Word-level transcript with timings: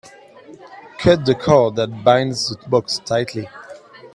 Cut 0.97 1.27
the 1.27 1.35
cord 1.35 1.75
that 1.75 2.03
binds 2.03 2.49
the 2.57 2.67
box 2.69 2.97
tightly. 3.05 3.47